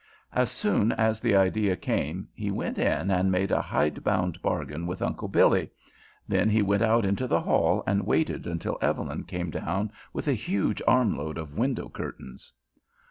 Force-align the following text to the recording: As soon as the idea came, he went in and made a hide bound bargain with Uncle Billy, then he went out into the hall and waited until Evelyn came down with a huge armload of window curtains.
As 0.33 0.49
soon 0.49 0.91
as 0.93 1.19
the 1.19 1.35
idea 1.35 1.75
came, 1.75 2.27
he 2.33 2.49
went 2.49 2.79
in 2.79 3.11
and 3.11 3.31
made 3.31 3.51
a 3.51 3.61
hide 3.61 4.03
bound 4.03 4.41
bargain 4.41 4.87
with 4.87 4.99
Uncle 4.99 5.27
Billy, 5.27 5.69
then 6.27 6.49
he 6.49 6.63
went 6.63 6.81
out 6.81 7.05
into 7.05 7.27
the 7.27 7.41
hall 7.41 7.83
and 7.85 8.07
waited 8.07 8.47
until 8.47 8.79
Evelyn 8.81 9.25
came 9.25 9.51
down 9.51 9.91
with 10.11 10.27
a 10.27 10.33
huge 10.33 10.81
armload 10.87 11.37
of 11.37 11.55
window 11.55 11.87
curtains. 11.87 12.51